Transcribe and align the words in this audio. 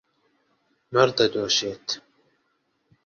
مەڕ 0.93 1.09
دەدۆشێت. 1.17 1.87